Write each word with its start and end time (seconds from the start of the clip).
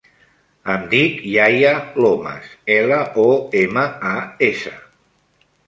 Em 0.75 0.87
dic 0.93 1.19
Yahya 1.33 1.73
Lomas: 2.05 2.49
ela, 2.77 2.99
o, 3.27 3.29
ema, 3.63 3.87
a, 4.15 4.17
essa. 4.51 4.77